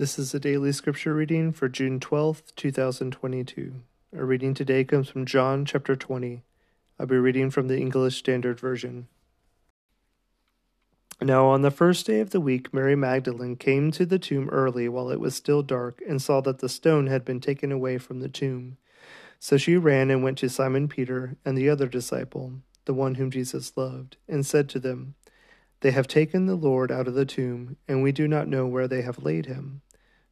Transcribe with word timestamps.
This 0.00 0.18
is 0.18 0.32
a 0.32 0.40
daily 0.40 0.72
scripture 0.72 1.12
reading 1.12 1.52
for 1.52 1.68
June 1.68 2.00
12th, 2.00 2.54
2022. 2.56 3.82
Our 4.16 4.24
reading 4.24 4.54
today 4.54 4.82
comes 4.82 5.10
from 5.10 5.26
John 5.26 5.66
chapter 5.66 5.94
20. 5.94 6.42
I'll 6.98 7.04
be 7.04 7.18
reading 7.18 7.50
from 7.50 7.68
the 7.68 7.76
English 7.76 8.16
Standard 8.16 8.58
Version. 8.58 9.08
Now, 11.20 11.48
on 11.48 11.60
the 11.60 11.70
first 11.70 12.06
day 12.06 12.20
of 12.20 12.30
the 12.30 12.40
week, 12.40 12.72
Mary 12.72 12.96
Magdalene 12.96 13.56
came 13.56 13.90
to 13.90 14.06
the 14.06 14.18
tomb 14.18 14.48
early 14.48 14.88
while 14.88 15.10
it 15.10 15.20
was 15.20 15.34
still 15.34 15.62
dark 15.62 16.00
and 16.08 16.22
saw 16.22 16.40
that 16.40 16.60
the 16.60 16.70
stone 16.70 17.08
had 17.08 17.22
been 17.22 17.38
taken 17.38 17.70
away 17.70 17.98
from 17.98 18.20
the 18.20 18.28
tomb. 18.30 18.78
So 19.38 19.58
she 19.58 19.76
ran 19.76 20.10
and 20.10 20.22
went 20.22 20.38
to 20.38 20.48
Simon 20.48 20.88
Peter 20.88 21.36
and 21.44 21.58
the 21.58 21.68
other 21.68 21.88
disciple, 21.88 22.54
the 22.86 22.94
one 22.94 23.16
whom 23.16 23.30
Jesus 23.30 23.76
loved, 23.76 24.16
and 24.26 24.46
said 24.46 24.70
to 24.70 24.78
them, 24.78 25.14
They 25.80 25.90
have 25.90 26.08
taken 26.08 26.46
the 26.46 26.54
Lord 26.54 26.90
out 26.90 27.06
of 27.06 27.12
the 27.12 27.26
tomb, 27.26 27.76
and 27.86 28.02
we 28.02 28.12
do 28.12 28.26
not 28.26 28.48
know 28.48 28.66
where 28.66 28.88
they 28.88 29.02
have 29.02 29.22
laid 29.22 29.44
him. 29.44 29.82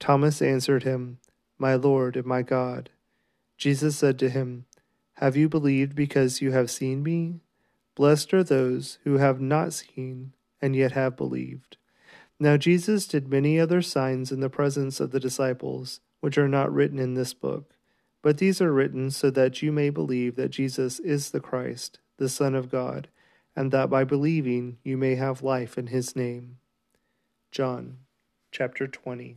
Thomas 0.00 0.40
answered 0.40 0.84
him, 0.84 1.18
My 1.58 1.74
Lord 1.74 2.16
and 2.16 2.26
my 2.26 2.42
God. 2.42 2.90
Jesus 3.56 3.96
said 3.96 4.18
to 4.20 4.30
him, 4.30 4.66
Have 5.14 5.36
you 5.36 5.48
believed 5.48 5.94
because 5.94 6.40
you 6.40 6.52
have 6.52 6.70
seen 6.70 7.02
me? 7.02 7.40
Blessed 7.96 8.32
are 8.32 8.44
those 8.44 8.98
who 9.02 9.16
have 9.16 9.40
not 9.40 9.72
seen 9.72 10.32
and 10.62 10.76
yet 10.76 10.92
have 10.92 11.16
believed. 11.16 11.76
Now 12.38 12.56
Jesus 12.56 13.06
did 13.08 13.28
many 13.28 13.58
other 13.58 13.82
signs 13.82 14.30
in 14.30 14.40
the 14.40 14.48
presence 14.48 15.00
of 15.00 15.10
the 15.10 15.20
disciples 15.20 16.00
which 16.20 16.38
are 16.38 16.48
not 16.48 16.72
written 16.72 16.98
in 16.98 17.14
this 17.14 17.34
book. 17.34 17.74
But 18.22 18.38
these 18.38 18.60
are 18.60 18.72
written 18.72 19.10
so 19.10 19.30
that 19.30 19.62
you 19.62 19.72
may 19.72 19.90
believe 19.90 20.36
that 20.36 20.50
Jesus 20.50 20.98
is 21.00 21.30
the 21.30 21.40
Christ, 21.40 21.98
the 22.16 22.28
Son 22.28 22.54
of 22.54 22.70
God, 22.70 23.08
and 23.56 23.72
that 23.72 23.90
by 23.90 24.04
believing 24.04 24.78
you 24.84 24.96
may 24.96 25.16
have 25.16 25.42
life 25.42 25.78
in 25.78 25.88
his 25.88 26.14
name. 26.14 26.58
John 27.50 27.98
chapter 28.52 28.86
20. 28.86 29.36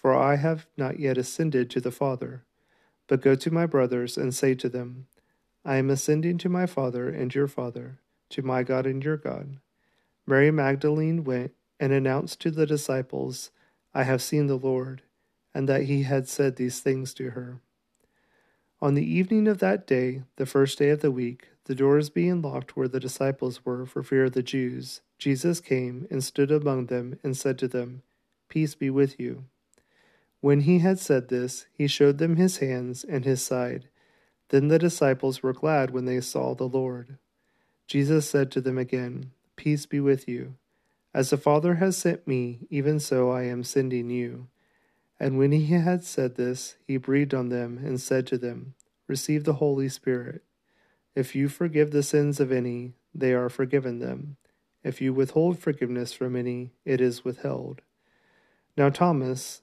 for 0.00 0.14
I 0.14 0.36
have 0.36 0.66
not 0.76 1.00
yet 1.00 1.18
ascended 1.18 1.68
to 1.70 1.80
the 1.80 1.90
Father. 1.90 2.44
But 3.08 3.20
go 3.20 3.34
to 3.34 3.50
my 3.50 3.66
brothers 3.66 4.16
and 4.16 4.32
say 4.32 4.54
to 4.54 4.68
them, 4.68 5.08
I 5.64 5.76
am 5.76 5.90
ascending 5.90 6.38
to 6.38 6.48
my 6.48 6.66
Father 6.66 7.08
and 7.08 7.34
your 7.34 7.48
Father, 7.48 7.98
to 8.30 8.42
my 8.42 8.62
God 8.62 8.86
and 8.86 9.02
your 9.02 9.16
God. 9.16 9.58
Mary 10.24 10.52
Magdalene 10.52 11.24
went 11.24 11.52
and 11.80 11.92
announced 11.92 12.40
to 12.40 12.52
the 12.52 12.66
disciples, 12.66 13.50
I 13.92 14.04
have 14.04 14.22
seen 14.22 14.46
the 14.46 14.56
Lord, 14.56 15.02
and 15.52 15.68
that 15.68 15.84
he 15.84 16.04
had 16.04 16.28
said 16.28 16.56
these 16.56 16.78
things 16.78 17.12
to 17.14 17.30
her. 17.30 17.60
On 18.80 18.94
the 18.94 19.04
evening 19.04 19.48
of 19.48 19.58
that 19.58 19.84
day, 19.84 20.22
the 20.36 20.46
first 20.46 20.78
day 20.78 20.90
of 20.90 21.00
the 21.00 21.10
week, 21.10 21.48
the 21.64 21.74
doors 21.74 22.08
being 22.08 22.40
locked 22.40 22.76
where 22.76 22.86
the 22.86 23.00
disciples 23.00 23.64
were 23.64 23.84
for 23.84 24.04
fear 24.04 24.26
of 24.26 24.32
the 24.32 24.42
Jews, 24.44 25.00
Jesus 25.18 25.60
came 25.60 26.06
and 26.08 26.22
stood 26.22 26.52
among 26.52 26.86
them 26.86 27.18
and 27.24 27.36
said 27.36 27.58
to 27.58 27.66
them, 27.66 28.02
Peace 28.48 28.76
be 28.76 28.90
with 28.90 29.18
you. 29.18 29.44
When 30.40 30.60
he 30.60 30.78
had 30.78 30.98
said 30.98 31.28
this, 31.28 31.66
he 31.72 31.86
showed 31.86 32.18
them 32.18 32.36
his 32.36 32.58
hands 32.58 33.04
and 33.04 33.24
his 33.24 33.42
side. 33.42 33.88
Then 34.50 34.68
the 34.68 34.78
disciples 34.78 35.42
were 35.42 35.52
glad 35.52 35.90
when 35.90 36.04
they 36.04 36.20
saw 36.20 36.54
the 36.54 36.68
Lord. 36.68 37.18
Jesus 37.86 38.28
said 38.28 38.50
to 38.52 38.60
them 38.60 38.78
again, 38.78 39.32
Peace 39.56 39.86
be 39.86 40.00
with 40.00 40.28
you. 40.28 40.54
As 41.12 41.30
the 41.30 41.36
Father 41.36 41.76
has 41.76 41.96
sent 41.96 42.26
me, 42.26 42.60
even 42.70 43.00
so 43.00 43.30
I 43.30 43.44
am 43.44 43.64
sending 43.64 44.10
you. 44.10 44.48
And 45.18 45.36
when 45.36 45.52
he 45.52 45.64
had 45.64 46.04
said 46.04 46.36
this, 46.36 46.76
he 46.86 46.96
breathed 46.96 47.34
on 47.34 47.48
them 47.48 47.80
and 47.84 48.00
said 48.00 48.26
to 48.28 48.38
them, 48.38 48.74
Receive 49.08 49.44
the 49.44 49.54
Holy 49.54 49.88
Spirit. 49.88 50.42
If 51.14 51.34
you 51.34 51.48
forgive 51.48 51.90
the 51.90 52.02
sins 52.02 52.38
of 52.38 52.52
any, 52.52 52.94
they 53.12 53.32
are 53.32 53.48
forgiven 53.48 53.98
them. 53.98 54.36
If 54.84 55.00
you 55.00 55.12
withhold 55.12 55.58
forgiveness 55.58 56.12
from 56.12 56.36
any, 56.36 56.70
it 56.84 57.00
is 57.00 57.24
withheld. 57.24 57.82
Now 58.76 58.90
Thomas, 58.90 59.62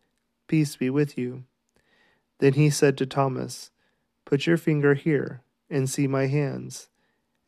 Peace 0.51 0.75
be 0.75 0.89
with 0.89 1.17
you. 1.17 1.45
Then 2.39 2.55
he 2.55 2.69
said 2.69 2.97
to 2.97 3.05
Thomas, 3.05 3.71
Put 4.25 4.45
your 4.45 4.57
finger 4.57 4.95
here, 4.95 5.43
and 5.69 5.89
see 5.89 6.07
my 6.07 6.27
hands, 6.27 6.89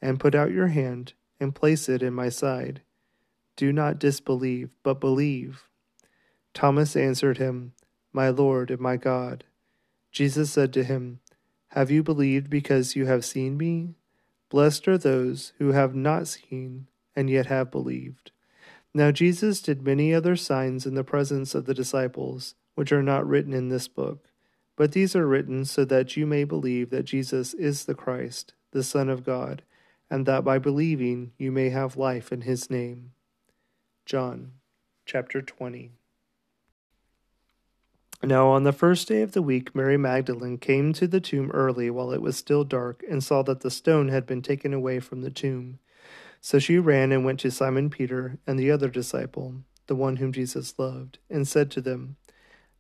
and 0.02 0.22
put 0.22 0.34
out 0.34 0.54
your 0.54 0.68
hand, 0.68 1.12
and 1.38 1.54
place 1.54 1.90
it 1.90 2.02
in 2.02 2.14
my 2.14 2.30
side. 2.30 2.82
Do 3.58 3.74
not 3.74 4.00
disbelieve, 4.00 4.78
but 4.84 5.02
believe. 5.02 5.68
Thomas 6.54 6.96
answered 6.96 7.40
him, 7.40 7.74
My 8.14 8.30
Lord 8.30 8.72
and 8.72 8.80
my 8.80 8.96
God. 8.96 9.44
Jesus 10.14 10.50
said 10.50 10.72
to 10.72 10.86
him, 10.86 11.20
Have 11.72 11.92
you 11.92 12.04
believed 12.04 12.50
because 12.50 12.96
you 12.96 13.06
have 13.06 13.26
seen 13.26 13.58
me? 13.58 13.96
Blessed 14.48 14.88
are 14.88 14.98
those 14.98 15.52
who 15.58 15.74
have 15.74 15.94
not 15.94 16.30
seen 16.30 16.88
and 17.18 17.30
yet 17.30 17.48
have 17.48 17.70
believed. 17.70 18.32
Now 18.94 19.12
Jesus 19.12 19.62
did 19.62 19.86
many 19.86 20.14
other 20.14 20.38
signs 20.38 20.86
in 20.86 20.96
the 20.96 21.04
presence 21.04 21.54
of 21.54 21.66
the 21.66 21.74
disciples, 21.74 22.56
which 22.76 22.92
are 22.92 23.04
not 23.04 23.28
written 23.28 23.54
in 23.54 23.70
this 23.70 23.88
book. 23.88 24.30
But 24.76 24.92
these 24.92 25.16
are 25.16 25.28
written 25.28 25.66
so 25.66 25.86
that 25.86 26.18
you 26.18 26.26
may 26.26 26.44
believe 26.44 26.90
that 26.90 27.04
Jesus 27.04 27.54
is 27.54 27.86
the 27.86 27.94
Christ, 27.94 28.54
the 28.72 28.84
Son 28.84 29.10
of 29.10 29.24
God, 29.24 29.62
and 30.10 30.26
that 30.26 30.44
by 30.44 30.58
believing 30.60 31.32
you 31.38 31.52
may 31.52 31.70
have 31.70 31.98
life 31.98 32.32
in 32.32 32.42
his 32.42 32.70
name. 32.70 33.12
John 34.06 34.54
chapter 35.06 35.42
20. 35.42 35.92
Now, 38.24 38.48
on 38.48 38.64
the 38.64 38.72
first 38.72 39.10
day 39.10 39.22
of 39.22 39.34
the 39.34 39.42
week, 39.42 39.76
Mary 39.76 39.98
Magdalene 39.98 40.58
came 40.58 40.94
to 40.94 41.08
the 41.08 41.20
tomb 41.20 41.52
early 41.52 41.90
while 41.90 42.12
it 42.12 42.22
was 42.22 42.38
still 42.38 42.64
dark 42.64 43.04
and 43.10 43.22
saw 43.22 43.44
that 43.44 43.60
the 43.60 43.72
stone 43.72 44.08
had 44.08 44.26
been 44.26 44.42
taken 44.42 44.74
away 44.74 45.02
from 45.02 45.22
the 45.22 45.30
tomb. 45.30 45.80
So 46.40 46.58
she 46.58 46.78
ran 46.78 47.12
and 47.12 47.26
went 47.26 47.42
to 47.42 47.52
Simon 47.52 47.90
Peter 47.90 48.38
and 48.48 48.58
the 48.58 48.72
other 48.72 48.88
disciple, 48.88 49.56
the 49.88 49.96
one 49.96 50.18
whom 50.18 50.32
Jesus 50.32 50.74
loved, 50.78 51.20
and 51.30 51.46
said 51.46 51.70
to 51.72 51.82
them, 51.82 52.16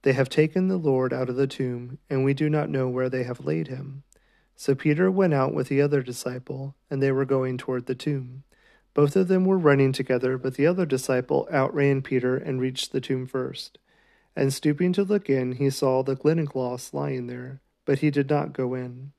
They 0.03 0.13
have 0.13 0.29
taken 0.29 0.67
the 0.67 0.77
Lord 0.77 1.13
out 1.13 1.29
of 1.29 1.37
the 1.37 1.47
tomb, 1.47 1.97
and 2.09 2.23
we 2.23 2.33
do 2.33 2.49
not 2.49 2.69
know 2.69 2.87
where 2.87 3.09
they 3.09 3.23
have 3.23 3.45
laid 3.45 3.67
him. 3.67 4.03
So 4.55 4.75
Peter 4.75 5.09
went 5.09 5.33
out 5.33 5.53
with 5.53 5.69
the 5.69 5.81
other 5.81 6.01
disciple, 6.01 6.75
and 6.89 7.01
they 7.01 7.11
were 7.11 7.25
going 7.25 7.57
toward 7.57 7.85
the 7.85 7.95
tomb. 7.95 8.43
Both 8.93 9.15
of 9.15 9.27
them 9.27 9.45
were 9.45 9.57
running 9.57 9.91
together, 9.91 10.37
but 10.37 10.55
the 10.55 10.67
other 10.67 10.85
disciple 10.85 11.47
outran 11.51 12.01
Peter 12.01 12.37
and 12.37 12.61
reached 12.61 12.91
the 12.91 13.01
tomb 13.01 13.25
first. 13.25 13.79
And 14.35 14.53
stooping 14.53 14.93
to 14.93 15.03
look 15.03 15.29
in, 15.29 15.53
he 15.53 15.69
saw 15.69 16.03
the 16.03 16.17
linen 16.23 16.47
cloths 16.47 16.93
lying 16.93 17.27
there, 17.27 17.61
but 17.85 17.99
he 17.99 18.11
did 18.11 18.29
not 18.29 18.53
go 18.53 18.73
in. 18.73 19.13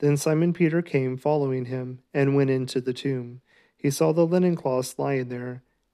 Then 0.00 0.16
Simon 0.16 0.52
Peter 0.52 0.82
came 0.82 1.16
following 1.16 1.66
him, 1.66 2.00
and 2.12 2.34
went 2.34 2.50
into 2.50 2.80
the 2.80 2.92
tomb. 2.92 3.40
He 3.76 3.90
saw 3.90 4.12
the 4.12 4.26
linen 4.26 4.56
cloths 4.56 4.98
lying 4.98 5.28
there, 5.28 5.62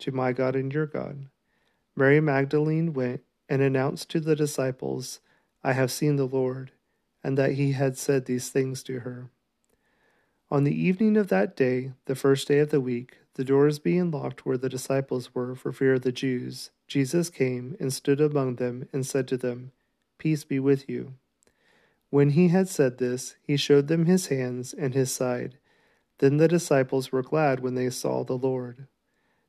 to 0.00 0.12
my 0.12 0.32
God 0.32 0.56
and 0.56 0.72
your 0.72 0.86
God. 0.86 1.26
Mary 1.96 2.20
Magdalene 2.20 2.92
went 2.92 3.22
and 3.48 3.62
announced 3.62 4.10
to 4.10 4.20
the 4.20 4.36
disciples, 4.36 5.20
I 5.64 5.72
have 5.72 5.90
seen 5.90 6.16
the 6.16 6.26
Lord, 6.26 6.70
and 7.24 7.36
that 7.36 7.52
he 7.52 7.72
had 7.72 7.98
said 7.98 8.24
these 8.24 8.50
things 8.50 8.82
to 8.84 9.00
her. 9.00 9.30
On 10.50 10.64
the 10.64 10.74
evening 10.74 11.16
of 11.16 11.28
that 11.28 11.56
day, 11.56 11.92
the 12.06 12.14
first 12.14 12.48
day 12.48 12.60
of 12.60 12.70
the 12.70 12.80
week, 12.80 13.18
the 13.34 13.44
doors 13.44 13.78
being 13.78 14.10
locked 14.10 14.46
where 14.46 14.56
the 14.56 14.68
disciples 14.68 15.34
were 15.34 15.54
for 15.54 15.72
fear 15.72 15.94
of 15.94 16.02
the 16.02 16.12
Jews, 16.12 16.70
Jesus 16.86 17.28
came 17.28 17.76
and 17.78 17.92
stood 17.92 18.20
among 18.20 18.56
them 18.56 18.88
and 18.92 19.06
said 19.06 19.28
to 19.28 19.36
them, 19.36 19.72
Peace 20.16 20.44
be 20.44 20.58
with 20.58 20.88
you. 20.88 21.14
When 22.10 22.30
he 22.30 22.48
had 22.48 22.68
said 22.68 22.98
this, 22.98 23.36
he 23.42 23.56
showed 23.56 23.88
them 23.88 24.06
his 24.06 24.28
hands 24.28 24.72
and 24.72 24.94
his 24.94 25.12
side. 25.12 25.58
Then 26.18 26.38
the 26.38 26.48
disciples 26.48 27.12
were 27.12 27.22
glad 27.22 27.60
when 27.60 27.74
they 27.74 27.90
saw 27.90 28.24
the 28.24 28.38
Lord. 28.38 28.86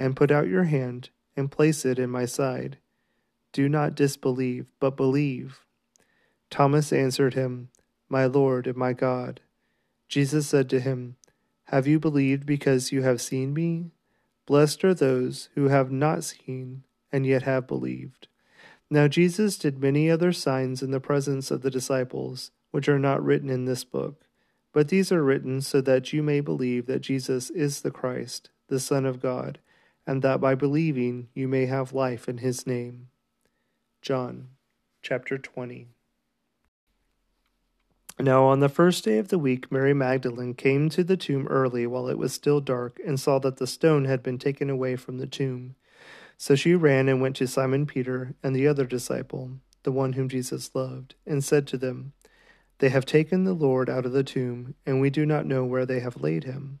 and 0.00 0.16
put 0.16 0.30
out 0.30 0.48
your 0.48 0.64
hand 0.64 1.10
and 1.36 1.50
place 1.50 1.84
it 1.84 1.98
in 1.98 2.08
my 2.08 2.24
side. 2.24 2.78
Do 3.52 3.68
not 3.68 3.94
disbelieve, 3.94 4.64
but 4.80 4.96
believe. 4.96 5.60
Thomas 6.48 6.90
answered 6.90 7.34
him, 7.34 7.68
My 8.08 8.24
Lord 8.24 8.66
and 8.66 8.78
my 8.78 8.94
God. 8.94 9.40
Jesus 10.08 10.48
said 10.48 10.70
to 10.70 10.80
him, 10.80 11.16
Have 11.64 11.86
you 11.86 12.00
believed 12.00 12.46
because 12.46 12.92
you 12.92 13.02
have 13.02 13.20
seen 13.20 13.52
me? 13.52 13.90
Blessed 14.46 14.82
are 14.84 14.94
those 14.94 15.50
who 15.54 15.68
have 15.68 15.92
not 15.92 16.24
seen 16.24 16.84
and 17.12 17.26
yet 17.26 17.42
have 17.42 17.68
believed. 17.68 18.26
Now 18.88 19.06
Jesus 19.06 19.58
did 19.58 19.82
many 19.82 20.10
other 20.10 20.32
signs 20.32 20.82
in 20.82 20.92
the 20.92 20.98
presence 20.98 21.50
of 21.50 21.60
the 21.60 21.70
disciples, 21.70 22.52
which 22.70 22.88
are 22.88 22.98
not 22.98 23.22
written 23.22 23.50
in 23.50 23.66
this 23.66 23.84
book. 23.84 24.24
But 24.72 24.88
these 24.88 25.12
are 25.12 25.22
written 25.22 25.60
so 25.60 25.82
that 25.82 26.14
you 26.14 26.22
may 26.22 26.40
believe 26.40 26.86
that 26.86 27.02
Jesus 27.02 27.50
is 27.50 27.82
the 27.82 27.90
Christ, 27.90 28.48
the 28.68 28.80
Son 28.80 29.04
of 29.04 29.20
God, 29.20 29.58
and 30.10 30.22
that 30.22 30.40
by 30.40 30.56
believing 30.56 31.28
you 31.34 31.46
may 31.46 31.66
have 31.66 31.92
life 31.92 32.28
in 32.28 32.38
his 32.38 32.66
name. 32.66 33.06
John 34.02 34.48
chapter 35.02 35.38
20. 35.38 35.86
Now, 38.18 38.42
on 38.46 38.58
the 38.58 38.68
first 38.68 39.04
day 39.04 39.18
of 39.18 39.28
the 39.28 39.38
week, 39.38 39.70
Mary 39.70 39.94
Magdalene 39.94 40.54
came 40.54 40.88
to 40.88 41.04
the 41.04 41.16
tomb 41.16 41.46
early 41.46 41.86
while 41.86 42.08
it 42.08 42.18
was 42.18 42.32
still 42.32 42.60
dark 42.60 42.98
and 43.06 43.20
saw 43.20 43.38
that 43.38 43.58
the 43.58 43.68
stone 43.68 44.06
had 44.06 44.20
been 44.20 44.36
taken 44.36 44.68
away 44.68 44.96
from 44.96 45.18
the 45.18 45.28
tomb. 45.28 45.76
So 46.36 46.56
she 46.56 46.74
ran 46.74 47.08
and 47.08 47.22
went 47.22 47.36
to 47.36 47.46
Simon 47.46 47.86
Peter 47.86 48.34
and 48.42 48.56
the 48.56 48.66
other 48.66 48.86
disciple, 48.86 49.60
the 49.84 49.92
one 49.92 50.14
whom 50.14 50.28
Jesus 50.28 50.74
loved, 50.74 51.14
and 51.24 51.44
said 51.44 51.68
to 51.68 51.78
them, 51.78 52.14
They 52.80 52.88
have 52.88 53.06
taken 53.06 53.44
the 53.44 53.54
Lord 53.54 53.88
out 53.88 54.06
of 54.06 54.10
the 54.10 54.24
tomb, 54.24 54.74
and 54.84 55.00
we 55.00 55.08
do 55.08 55.24
not 55.24 55.46
know 55.46 55.64
where 55.64 55.86
they 55.86 56.00
have 56.00 56.20
laid 56.20 56.42
him. 56.42 56.80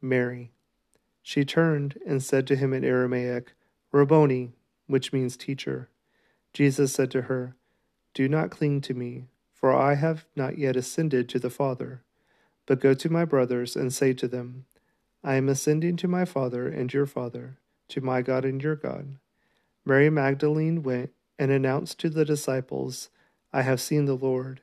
Mary. 0.00 0.52
She 1.22 1.44
turned 1.44 1.98
and 2.06 2.22
said 2.22 2.46
to 2.46 2.56
him 2.56 2.72
in 2.72 2.84
Aramaic, 2.84 3.52
Rabboni, 3.92 4.52
which 4.86 5.12
means 5.12 5.36
teacher. 5.36 5.88
Jesus 6.52 6.92
said 6.92 7.10
to 7.10 7.22
her, 7.22 7.56
Do 8.14 8.28
not 8.28 8.50
cling 8.50 8.80
to 8.82 8.94
me 8.94 9.26
for 9.58 9.74
I 9.74 9.94
have 9.94 10.24
not 10.36 10.56
yet 10.56 10.76
ascended 10.76 11.28
to 11.28 11.40
the 11.40 11.50
Father. 11.50 12.04
But 12.66 12.80
go 12.80 12.94
to 12.94 13.10
my 13.10 13.24
brothers 13.24 13.74
and 13.74 13.92
say 13.92 14.12
to 14.12 14.28
them, 14.28 14.66
I 15.24 15.34
am 15.34 15.48
ascending 15.48 15.96
to 15.96 16.08
my 16.08 16.24
Father 16.24 16.68
and 16.68 16.92
your 16.92 17.06
Father, 17.06 17.58
to 17.88 18.00
my 18.00 18.22
God 18.22 18.44
and 18.44 18.62
your 18.62 18.76
God. 18.76 19.16
Mary 19.84 20.10
Magdalene 20.10 20.84
went 20.84 21.10
and 21.40 21.50
announced 21.50 21.98
to 22.00 22.08
the 22.08 22.24
disciples, 22.24 23.08
I 23.52 23.62
have 23.62 23.80
seen 23.80 24.04
the 24.04 24.14
Lord, 24.14 24.60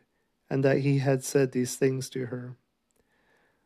and 0.50 0.64
that 0.64 0.80
he 0.80 1.00
had 1.00 1.26
said 1.26 1.52
these 1.52 1.76
things 1.76 2.10
to 2.12 2.28
her. 2.28 2.56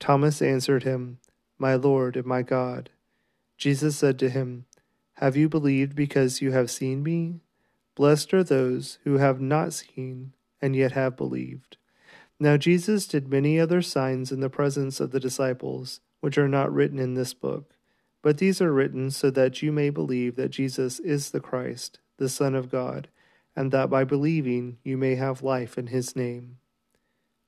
Thomas 0.00 0.40
answered 0.40 0.82
him, 0.82 1.18
My 1.58 1.74
Lord 1.74 2.16
and 2.16 2.26
my 2.26 2.42
God. 2.42 2.88
Jesus 3.58 3.96
said 3.96 4.18
to 4.18 4.30
him, 4.30 4.64
Have 5.16 5.36
you 5.36 5.48
believed 5.48 5.94
because 5.94 6.40
you 6.40 6.52
have 6.52 6.70
seen 6.70 7.02
me? 7.02 7.40
Blessed 7.94 8.32
are 8.32 8.42
those 8.42 8.98
who 9.04 9.18
have 9.18 9.42
not 9.42 9.74
seen 9.74 10.32
and 10.62 10.74
yet 10.74 10.92
have 10.92 11.18
believed. 11.18 11.76
Now 12.38 12.56
Jesus 12.56 13.06
did 13.06 13.28
many 13.28 13.60
other 13.60 13.82
signs 13.82 14.32
in 14.32 14.40
the 14.40 14.48
presence 14.48 15.00
of 15.00 15.10
the 15.10 15.20
disciples, 15.20 16.00
which 16.20 16.38
are 16.38 16.48
not 16.48 16.72
written 16.72 16.98
in 16.98 17.12
this 17.12 17.34
book. 17.34 17.74
But 18.22 18.38
these 18.38 18.62
are 18.62 18.72
written 18.72 19.10
so 19.10 19.30
that 19.30 19.62
you 19.62 19.70
may 19.70 19.90
believe 19.90 20.36
that 20.36 20.50
Jesus 20.50 20.98
is 21.00 21.30
the 21.30 21.40
Christ, 21.40 21.98
the 22.16 22.28
Son 22.30 22.54
of 22.54 22.70
God, 22.70 23.08
and 23.54 23.70
that 23.72 23.90
by 23.90 24.04
believing 24.04 24.78
you 24.82 24.96
may 24.96 25.16
have 25.16 25.42
life 25.42 25.76
in 25.76 25.88
his 25.88 26.16
name. 26.16 26.56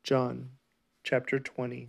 John 0.04 0.50
chapter 1.02 1.38
20. 1.38 1.88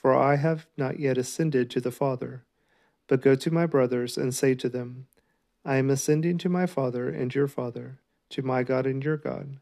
for 0.00 0.14
I 0.14 0.36
have 0.36 0.66
not 0.78 0.98
yet 0.98 1.18
ascended 1.18 1.68
to 1.70 1.80
the 1.80 1.90
Father. 1.90 2.44
But 3.06 3.20
go 3.20 3.34
to 3.34 3.50
my 3.50 3.66
brothers 3.66 4.16
and 4.16 4.34
say 4.34 4.54
to 4.54 4.68
them, 4.68 5.06
I 5.64 5.76
am 5.76 5.90
ascending 5.90 6.38
to 6.38 6.48
my 6.48 6.64
Father 6.64 7.10
and 7.10 7.34
your 7.34 7.48
Father, 7.48 7.98
to 8.30 8.42
my 8.42 8.62
God 8.62 8.86
and 8.86 9.04
your 9.04 9.18
God. 9.18 9.58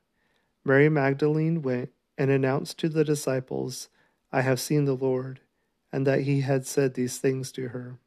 Mary 0.65 0.89
Magdalene 0.89 1.61
went 1.61 1.91
and 2.17 2.31
announced 2.31 2.79
to 2.79 2.89
the 2.89 3.05
disciples, 3.05 3.89
I 4.31 4.43
have 4.43 4.61
seen 4.61 4.85
the 4.85 4.95
Lord, 4.95 5.41
and 5.93 6.07
that 6.07 6.21
he 6.21 6.43
had 6.43 6.67
said 6.67 6.95
these 6.95 7.19
things 7.19 7.51
to 7.53 7.69
her. 7.69 7.99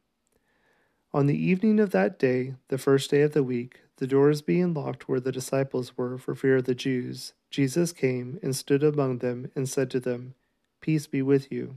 On 1.12 1.26
the 1.26 1.36
evening 1.36 1.80
of 1.80 1.90
that 1.90 2.18
day, 2.18 2.54
the 2.68 2.78
first 2.78 3.10
day 3.10 3.20
of 3.20 3.32
the 3.32 3.42
week, 3.42 3.80
the 3.96 4.06
doors 4.06 4.40
being 4.40 4.72
locked 4.72 5.08
where 5.08 5.20
the 5.20 5.32
disciples 5.32 5.98
were 5.98 6.16
for 6.16 6.34
fear 6.34 6.56
of 6.56 6.64
the 6.64 6.74
Jews, 6.74 7.34
Jesus 7.50 7.92
came 7.92 8.38
and 8.42 8.56
stood 8.56 8.82
among 8.82 9.18
them 9.18 9.50
and 9.54 9.68
said 9.68 9.90
to 9.90 10.00
them, 10.00 10.34
Peace 10.80 11.06
be 11.06 11.20
with 11.20 11.52
you. 11.52 11.76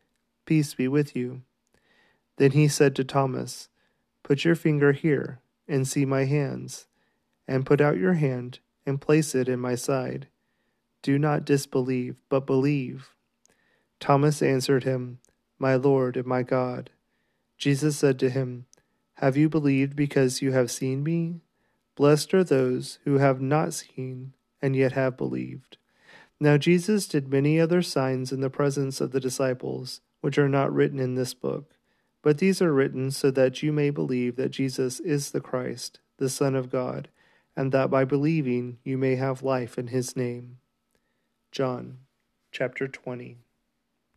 Peace 0.45 0.73
be 0.73 0.87
with 0.87 1.15
you. 1.15 1.41
Then 2.37 2.51
he 2.51 2.67
said 2.67 2.95
to 2.95 3.03
Thomas, 3.03 3.69
Put 4.23 4.45
your 4.45 4.55
finger 4.55 4.91
here 4.91 5.41
and 5.67 5.87
see 5.87 6.05
my 6.05 6.25
hands, 6.25 6.87
and 7.47 7.65
put 7.65 7.81
out 7.81 7.97
your 7.97 8.13
hand 8.13 8.59
and 8.85 9.01
place 9.01 9.35
it 9.35 9.47
in 9.47 9.59
my 9.59 9.75
side. 9.75 10.27
Do 11.01 11.17
not 11.17 11.45
disbelieve, 11.45 12.21
but 12.29 12.45
believe. 12.45 13.09
Thomas 13.99 14.41
answered 14.41 14.83
him, 14.83 15.19
My 15.59 15.75
Lord 15.75 16.17
and 16.17 16.25
my 16.25 16.43
God. 16.43 16.89
Jesus 17.57 17.97
said 17.97 18.19
to 18.19 18.29
him, 18.29 18.65
Have 19.15 19.37
you 19.37 19.49
believed 19.49 19.95
because 19.95 20.41
you 20.41 20.51
have 20.51 20.71
seen 20.71 21.03
me? 21.03 21.41
Blessed 21.95 22.33
are 22.33 22.43
those 22.43 22.99
who 23.03 23.19
have 23.19 23.41
not 23.41 23.73
seen 23.73 24.33
and 24.61 24.75
yet 24.75 24.93
have 24.93 25.17
believed. 25.17 25.77
Now 26.39 26.57
Jesus 26.57 27.07
did 27.07 27.27
many 27.27 27.59
other 27.59 27.81
signs 27.81 28.31
in 28.31 28.41
the 28.41 28.49
presence 28.49 28.99
of 29.01 29.11
the 29.11 29.19
disciples, 29.19 30.01
which 30.21 30.37
are 30.37 30.49
not 30.49 30.73
written 30.73 30.99
in 30.99 31.15
this 31.15 31.33
book. 31.33 31.75
But 32.21 32.37
these 32.37 32.61
are 32.61 32.73
written 32.73 33.11
so 33.11 33.31
that 33.31 33.61
you 33.61 33.73
may 33.73 33.89
believe 33.89 34.35
that 34.35 34.49
Jesus 34.49 34.99
is 34.99 35.31
the 35.31 35.41
Christ, 35.41 35.99
the 36.17 36.29
Son 36.29 36.55
of 36.55 36.71
God, 36.71 37.09
and 37.55 37.71
that 37.71 37.89
by 37.89 38.05
believing 38.05 38.77
you 38.83 38.97
may 38.97 39.15
have 39.15 39.43
life 39.43 39.77
in 39.77 39.87
his 39.87 40.15
name. 40.15 40.57
John 41.51 41.97
chapter 42.51 42.87
20. 42.87 43.37